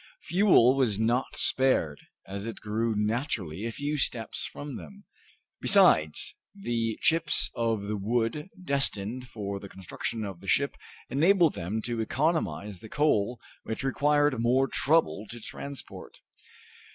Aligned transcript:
Fuel 0.23 0.75
was 0.75 0.99
not 0.99 1.35
spared, 1.35 1.99
as 2.25 2.47
it 2.47 2.59
grew 2.59 2.95
naturally 2.97 3.67
a 3.67 3.71
few 3.71 3.97
steps 3.99 4.47
from 4.47 4.75
them. 4.75 5.03
Besides, 5.59 6.35
the 6.55 6.97
chips 7.03 7.51
of 7.53 7.83
the 7.83 7.97
wood 7.97 8.49
destined 8.63 9.27
for 9.27 9.59
the 9.59 9.69
construction 9.69 10.25
of 10.25 10.39
the 10.39 10.47
ship 10.47 10.75
enabled 11.11 11.53
them 11.53 11.83
to 11.83 12.01
economize 12.01 12.79
the 12.79 12.89
coal, 12.89 13.39
which 13.61 13.83
required 13.83 14.41
more 14.41 14.67
trouble 14.67 15.27
to 15.29 15.39
transport. 15.39 16.19